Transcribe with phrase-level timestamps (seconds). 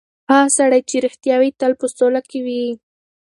[0.31, 2.63] هغه سړی چې رښتیا وایي، تل په سوله کې وي.